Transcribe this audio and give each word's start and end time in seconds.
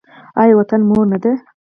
آیا 0.41 0.53
وطن 0.59 0.81
مور 0.89 1.05
نه 1.11 1.17
ده؟ 1.23 1.31